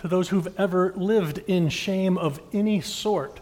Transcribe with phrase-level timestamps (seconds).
[0.00, 3.40] to those who've ever lived in shame of any sort.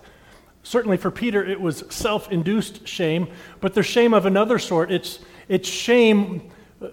[0.64, 3.29] Certainly for Peter, it was self induced shame,
[3.61, 4.90] but there's shame of another sort.
[4.90, 6.50] It's, it's shame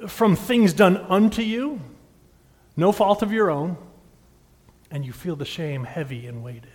[0.07, 1.81] from things done unto you,
[2.77, 3.75] no fault of your own,
[4.91, 6.69] and you feel the shame heavy and weighted.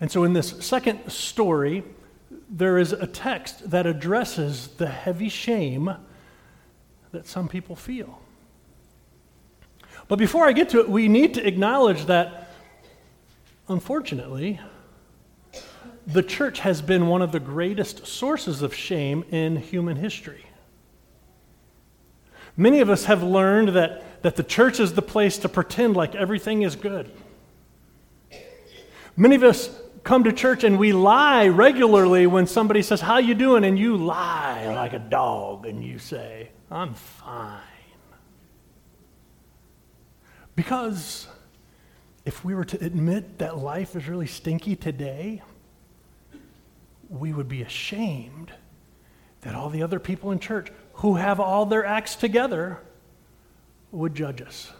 [0.00, 1.82] And so in this second story,
[2.50, 5.94] there is a text that addresses the heavy shame
[7.12, 8.20] that some people feel.
[10.12, 12.52] But before I get to it, we need to acknowledge that,
[13.66, 14.60] unfortunately,
[16.06, 20.44] the church has been one of the greatest sources of shame in human history.
[22.58, 26.14] Many of us have learned that, that the church is the place to pretend like
[26.14, 27.10] everything is good.
[29.16, 33.34] Many of us come to church and we lie regularly when somebody says, How you
[33.34, 33.64] doing?
[33.64, 37.62] And you lie like a dog and you say, I'm fine.
[40.54, 41.26] Because
[42.24, 45.42] if we were to admit that life is really stinky today,
[47.08, 48.52] we would be ashamed
[49.42, 52.78] that all the other people in church who have all their acts together
[53.90, 54.72] would judge us.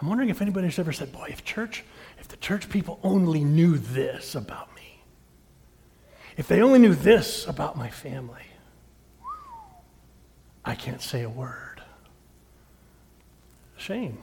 [0.00, 1.84] I'm wondering if anybody's ever said, Boy, if church,
[2.18, 5.02] if the church people only knew this about me,
[6.36, 8.42] if they only knew this about my family,
[10.64, 11.67] I can't say a word.
[13.78, 14.18] Shame.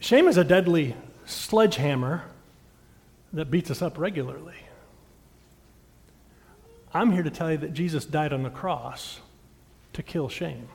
[0.00, 2.24] Shame is a deadly sledgehammer
[3.32, 4.54] that beats us up regularly.
[6.92, 9.20] I'm here to tell you that Jesus died on the cross
[9.92, 10.68] to kill shame.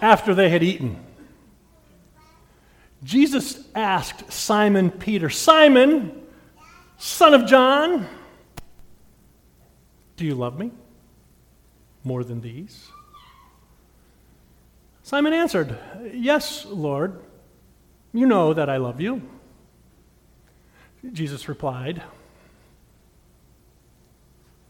[0.00, 0.98] After they had eaten,
[3.04, 6.22] Jesus asked Simon Peter, Simon,
[6.98, 8.06] son of John,
[10.16, 10.70] do you love me
[12.04, 12.90] more than these?
[15.12, 15.76] Simon answered,
[16.14, 17.20] Yes, Lord,
[18.14, 19.20] you know that I love you.
[21.12, 22.02] Jesus replied,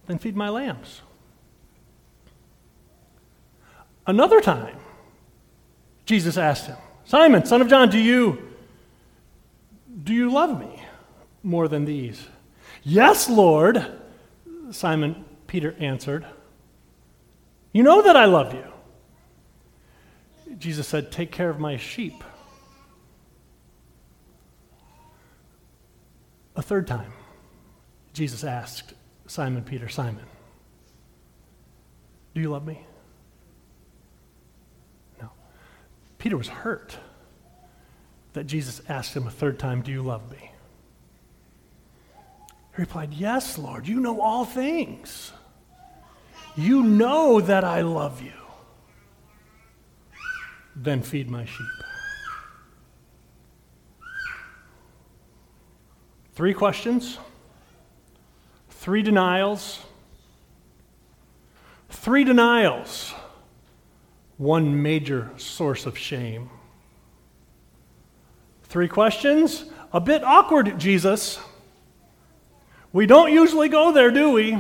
[0.09, 1.03] Then feed my lambs.
[4.05, 4.79] Another time,
[6.07, 8.43] Jesus asked him, Simon, son of John, do you
[10.03, 10.83] do you love me
[11.45, 12.27] more than these?
[12.83, 13.87] Yes, Lord,
[14.73, 16.27] Simon Peter answered.
[17.73, 18.72] You know that I love you.
[20.59, 22.23] Jesus said, Take care of my sheep.
[26.55, 27.13] A third time,
[28.13, 28.93] Jesus asked
[29.27, 30.27] Simon Peter, Simon,
[32.35, 32.85] do you love me?
[35.21, 35.31] No.
[36.19, 36.97] Peter was hurt
[38.35, 40.51] that Jesus asked him a third time, Do you love me?
[42.75, 45.33] He replied, Yes, Lord, you know all things.
[46.57, 48.42] You know that I love you.
[50.75, 51.67] Then feed my sheep.
[56.35, 57.19] Three questions,
[58.71, 59.81] three denials,
[61.91, 63.13] three denials,
[64.39, 66.49] one major source of shame.
[68.65, 71.39] Three questions, a bit awkward, Jesus.
[72.95, 74.57] We don't usually go there, do we?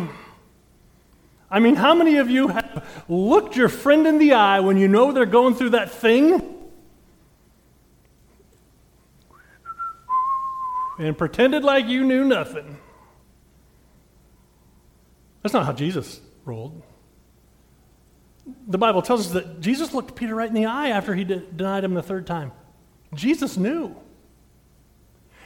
[1.52, 4.88] I mean, how many of you have looked your friend in the eye when you
[4.88, 6.42] know they're going through that thing
[10.98, 12.78] and pretended like you knew nothing?
[15.42, 16.82] That's not how Jesus rolled.
[18.66, 21.40] The Bible tells us that Jesus looked Peter right in the eye after he de-
[21.40, 22.52] denied him the third time.
[23.12, 23.94] Jesus knew.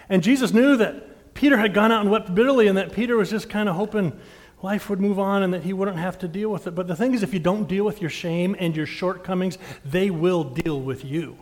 [0.09, 3.29] And Jesus knew that Peter had gone out and wept bitterly and that Peter was
[3.29, 4.17] just kind of hoping
[4.63, 6.75] life would move on and that he wouldn't have to deal with it.
[6.75, 10.11] But the thing is, if you don't deal with your shame and your shortcomings, they
[10.11, 11.37] will deal with you.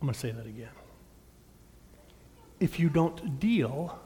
[0.00, 0.70] I'm going to say that again.
[2.58, 3.98] If you don't deal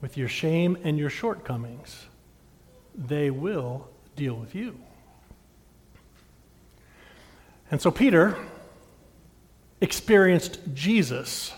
[0.00, 2.06] with your shame and your shortcomings,
[2.94, 4.78] they will deal with you.
[7.70, 8.36] And so Peter
[9.80, 11.52] experienced Jesus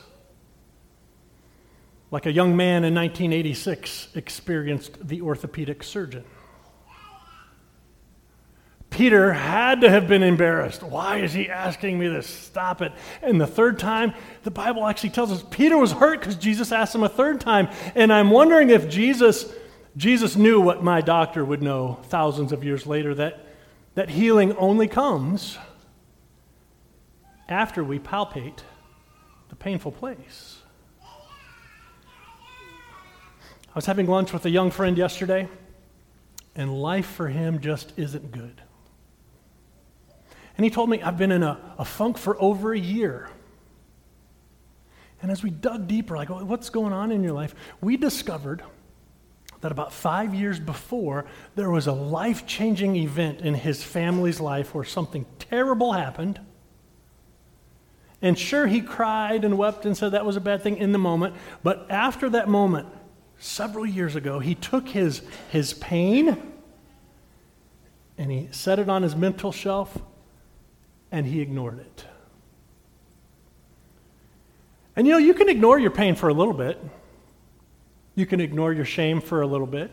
[2.12, 6.22] like a young man in 1986 experienced the orthopedic surgeon.
[8.90, 10.82] Peter had to have been embarrassed.
[10.82, 12.26] Why is he asking me this?
[12.26, 12.92] Stop it.
[13.22, 14.12] And the third time,
[14.42, 17.70] the Bible actually tells us Peter was hurt because Jesus asked him a third time.
[17.94, 19.50] And I'm wondering if Jesus,
[19.96, 23.46] Jesus knew what my doctor would know thousands of years later that,
[23.94, 25.56] that healing only comes
[27.48, 28.58] after we palpate
[29.48, 30.61] the painful place.
[33.72, 35.48] I was having lunch with a young friend yesterday,
[36.54, 38.60] and life for him just isn't good.
[40.56, 43.30] And he told me, I've been in a, a funk for over a year.
[45.22, 47.54] And as we dug deeper, like, what's going on in your life?
[47.80, 48.62] We discovered
[49.62, 51.24] that about five years before,
[51.54, 56.40] there was a life changing event in his family's life where something terrible happened.
[58.20, 60.98] And sure, he cried and wept and said that was a bad thing in the
[60.98, 61.36] moment.
[61.62, 62.88] But after that moment,
[63.42, 66.40] several years ago, he took his, his pain
[68.16, 69.98] and he set it on his mental shelf
[71.10, 72.04] and he ignored it.
[74.94, 76.80] And you know, you can ignore your pain for a little bit.
[78.14, 79.90] You can ignore your shame for a little bit.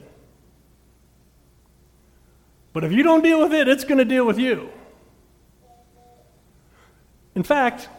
[2.71, 4.69] But if you don't deal with it, it's going to deal with you.
[7.33, 7.89] In fact,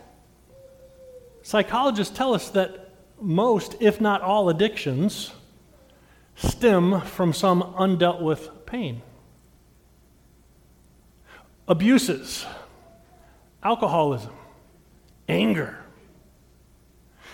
[1.42, 5.32] psychologists tell us that most, if not all, addictions
[6.34, 9.02] stem from some undealt with pain.
[11.68, 12.46] Abuses,
[13.62, 14.32] alcoholism,
[15.28, 15.78] anger,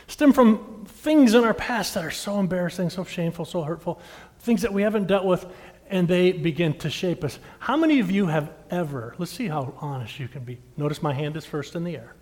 [0.07, 4.01] stem from things in our past that are so embarrassing, so shameful, so hurtful,
[4.41, 5.47] things that we haven't dealt with,
[5.89, 7.39] and they begin to shape us.
[7.59, 10.59] How many of you have ever, let's see how honest you can be.
[10.77, 12.15] Notice my hand is first in the air.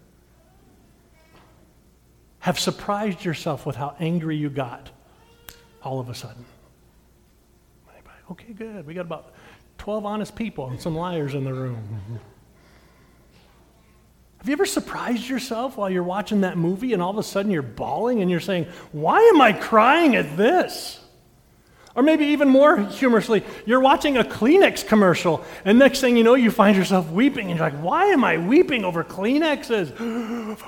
[2.40, 4.90] Have surprised yourself with how angry you got
[5.82, 6.44] all of a sudden?
[8.30, 8.86] Okay, good.
[8.86, 9.34] We got about
[9.78, 12.20] 12 honest people and some liars in the room.
[14.38, 17.50] Have you ever surprised yourself while you're watching that movie and all of a sudden
[17.50, 21.00] you're bawling and you're saying, Why am I crying at this?
[21.94, 26.34] Or maybe even more humorously, you're watching a Kleenex commercial, and next thing you know,
[26.34, 29.92] you find yourself weeping, and you're like, Why am I weeping over Kleenexes?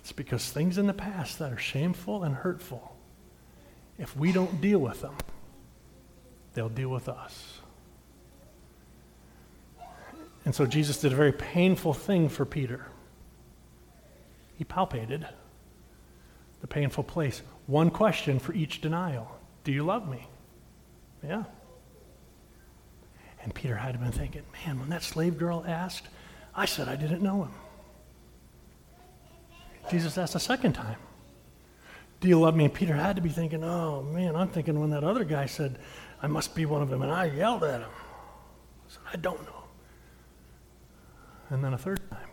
[0.00, 2.96] it's because things in the past that are shameful and hurtful,
[4.02, 5.14] if we don't deal with them,
[6.54, 7.60] they'll deal with us.
[10.44, 12.84] And so Jesus did a very painful thing for Peter.
[14.58, 15.28] He palpated
[16.60, 17.42] the painful place.
[17.68, 20.26] One question for each denial Do you love me?
[21.22, 21.44] Yeah.
[23.44, 26.08] And Peter had been thinking, man, when that slave girl asked,
[26.56, 27.52] I said I didn't know him.
[29.90, 30.98] Jesus asked a second time,
[32.22, 32.64] Do you love me?
[32.64, 35.78] And Peter had to be thinking, oh man, I'm thinking when that other guy said,
[36.22, 37.90] I must be one of them, and I yelled at him.
[37.90, 39.62] I said, I don't know
[41.52, 42.28] and then a third time.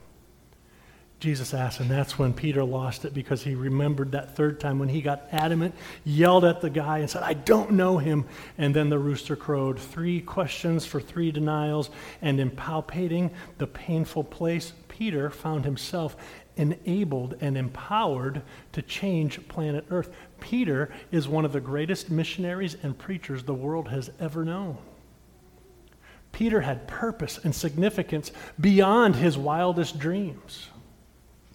[1.20, 4.88] Jesus asked, and that's when Peter lost it because he remembered that third time when
[4.88, 5.76] he got adamant,
[6.06, 8.24] yelled at the guy, and said, I don't know him.
[8.58, 9.78] And then the rooster crowed.
[9.78, 11.90] Three questions for three denials,
[12.22, 16.16] and in palpating the painful place, Peter found himself
[16.60, 18.42] enabled and empowered
[18.74, 20.14] to change planet Earth.
[20.42, 24.78] Peter is one of the greatest missionaries and preachers the world has ever known.
[26.34, 30.68] Peter had purpose and significance beyond his wildest dreams.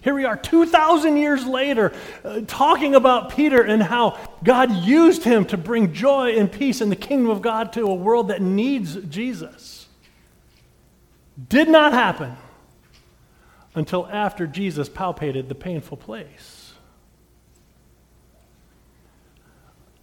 [0.01, 1.93] Here we are 2,000 years later
[2.25, 6.91] uh, talking about Peter and how God used him to bring joy and peace in
[6.91, 9.87] the kingdom of God to a world that needs Jesus.
[11.49, 12.37] Did not happen
[13.75, 16.75] until after Jesus palpated the painful place.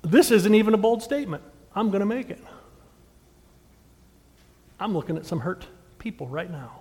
[0.02, 1.44] This isn't even a bold statement.
[1.76, 2.44] I'm going to make it.
[4.80, 5.68] I'm looking at some hurt
[6.00, 6.80] people right now.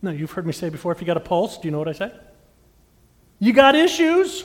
[0.00, 1.88] Now, you've heard me say before if you got a pulse, do you know what
[1.88, 2.12] I say?
[3.40, 4.44] You got issues,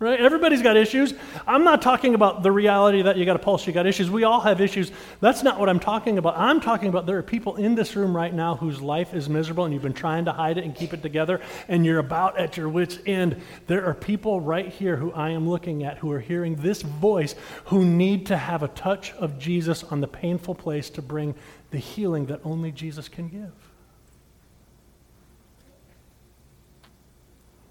[0.00, 0.20] right?
[0.20, 1.12] Everybody's got issues.
[1.46, 4.08] I'm not talking about the reality that you got a pulse, you got issues.
[4.08, 4.92] We all have issues.
[5.20, 6.36] That's not what I'm talking about.
[6.36, 9.64] I'm talking about there are people in this room right now whose life is miserable
[9.64, 12.56] and you've been trying to hide it and keep it together and you're about at
[12.56, 13.40] your wits' end.
[13.66, 17.34] There are people right here who I am looking at who are hearing this voice
[17.64, 21.34] who need to have a touch of Jesus on the painful place to bring
[21.70, 23.52] the healing that only Jesus can give.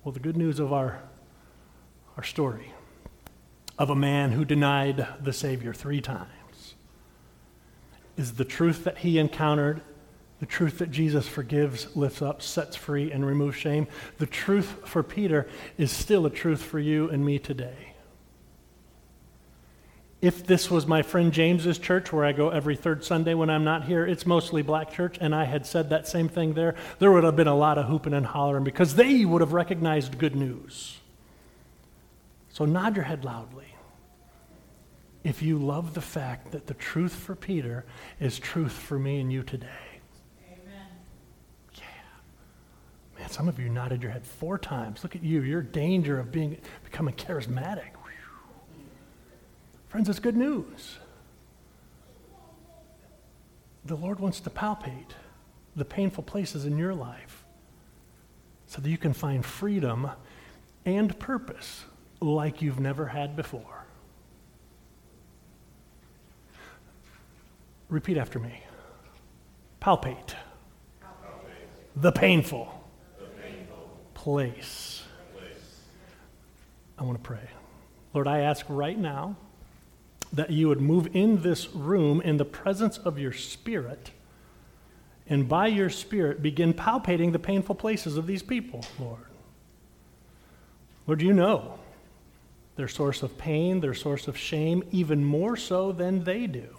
[0.03, 1.01] Well, the good news of our
[2.17, 2.73] our story
[3.77, 6.27] of a man who denied the Savior three times
[8.17, 9.81] is the truth that he encountered,
[10.39, 13.87] the truth that Jesus forgives, lifts up, sets free, and removes shame.
[14.17, 15.47] The truth for Peter
[15.77, 17.93] is still a truth for you and me today.
[20.19, 23.63] If this was my friend James's church, where I go every third Sunday when I'm
[23.63, 27.11] not here, it's mostly black church, and I had said that same thing there, there
[27.11, 30.35] would have been a lot of hooping and hollering because they would have recognized good
[30.35, 30.97] news.
[32.57, 33.67] So nod your head loudly.
[35.23, 37.85] If you love the fact that the truth for Peter
[38.19, 39.67] is truth for me and you today.
[40.51, 40.87] Amen.
[41.75, 43.19] Yeah.
[43.19, 45.03] Man, some of you nodded your head four times.
[45.03, 45.43] Look at you.
[45.43, 47.91] You're in danger of being becoming charismatic.
[49.89, 50.97] Friends, it's good news.
[53.85, 55.11] the Lord wants to palpate
[55.75, 57.45] the painful places in your life
[58.65, 60.09] so that you can find freedom
[60.85, 61.85] and purpose
[62.19, 63.85] like you've never had before.
[67.89, 68.63] Repeat after me.
[69.81, 70.35] Palpate.
[71.95, 72.71] The painful,
[73.17, 73.97] the painful.
[74.13, 75.03] Place.
[75.35, 75.81] place.
[76.99, 77.49] I want to pray.
[78.13, 79.35] Lord, I ask right now
[80.33, 84.11] that you would move in this room in the presence of your Spirit,
[85.27, 89.25] and by your Spirit begin palpating the painful places of these people, Lord.
[91.07, 91.79] Lord, you know
[92.77, 96.69] their source of pain, their source of shame, even more so than they do.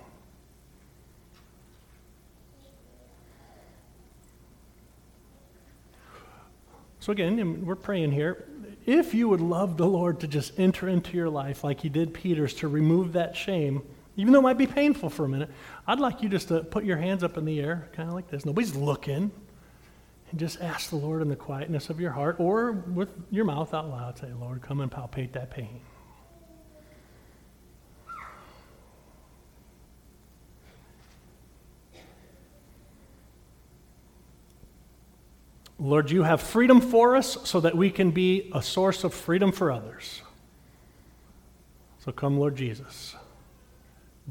[7.01, 8.49] So, again, we're praying here
[8.89, 12.15] if you would love the Lord to just enter into your life like he did
[12.15, 13.83] Peter's to remove that shame,
[14.17, 15.51] even though it might be painful for a minute,
[15.87, 18.29] I'd like you just to put your hands up in the air, kind of like
[18.29, 18.47] this.
[18.47, 19.31] Nobody's looking.
[20.31, 23.73] And just ask the Lord in the quietness of your heart or with your mouth
[23.73, 25.81] out loud, say, Lord, come and palpate that pain.
[35.79, 39.53] Lord, you have freedom for us so that we can be a source of freedom
[39.53, 40.23] for others.
[42.01, 43.15] So come, Lord Jesus.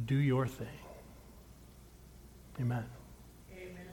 [0.06, 0.68] Do your thing.
[2.60, 2.84] Amen.
[3.54, 3.86] Amen.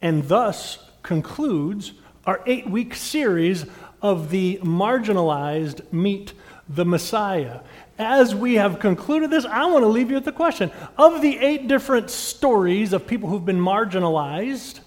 [0.00, 1.92] And thus concludes
[2.26, 3.66] our eight week series
[4.00, 6.32] of the marginalized meet
[6.68, 7.60] the Messiah.
[7.98, 11.38] As we have concluded this, I want to leave you with the question of the
[11.38, 14.80] eight different stories of people who've been marginalized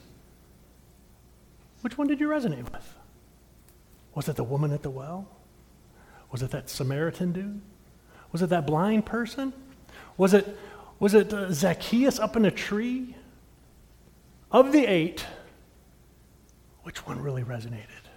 [1.85, 2.95] which one did you resonate with?
[4.15, 5.27] Was it the woman at the well?
[6.31, 7.61] Was it that Samaritan dude?
[8.31, 9.53] Was it that blind person?
[10.17, 10.57] Was it,
[10.97, 13.15] was it uh, Zacchaeus up in a tree?
[14.51, 15.27] Of the eight,
[16.85, 18.07] which one really resonated?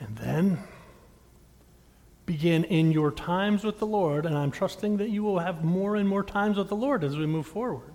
[0.00, 0.58] And then
[2.26, 5.96] begin in your times with the Lord, and I'm trusting that you will have more
[5.96, 7.94] and more times with the Lord as we move forward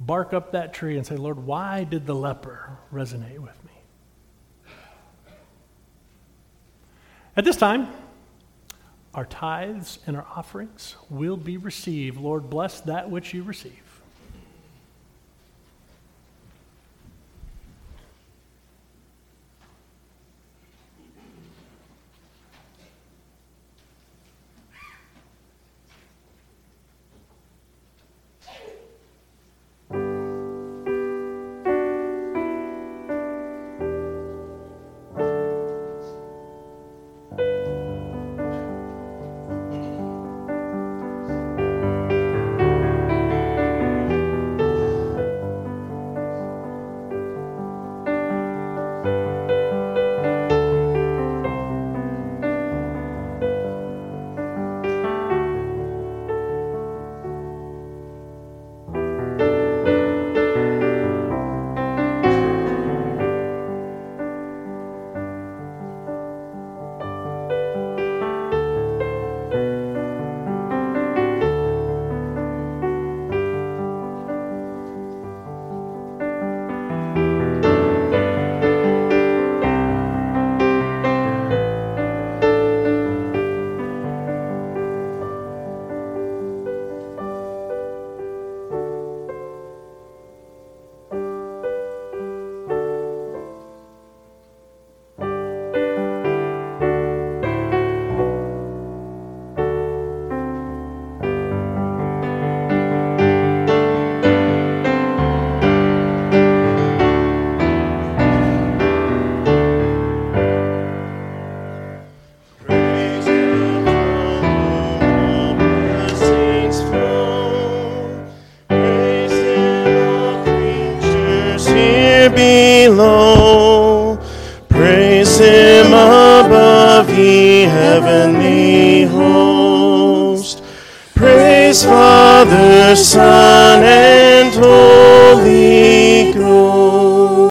[0.00, 3.72] bark up that tree and say, Lord, why did the leper resonate with me?
[7.36, 7.88] At this time,
[9.14, 12.18] our tithes and our offerings will be received.
[12.18, 13.87] Lord, bless that which you receive.